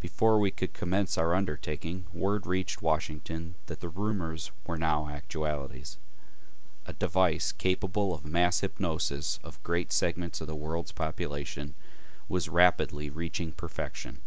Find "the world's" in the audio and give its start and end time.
10.46-10.92